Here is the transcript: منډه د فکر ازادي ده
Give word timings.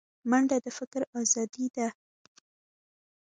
منډه 0.29 0.57
د 0.63 0.67
فکر 0.77 1.01
ازادي 1.19 1.65
ده 1.75 1.87